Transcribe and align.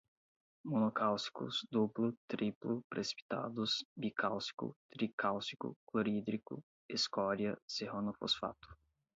monocálcicos, 0.65 1.67
duplo, 1.71 2.11
triplo, 2.27 2.81
precipitados, 2.89 3.85
bicálcico, 3.95 4.75
tricálcico, 4.89 5.75
clorídrico, 5.85 6.63
escória, 6.89 7.55
serranofosfato 7.67 8.67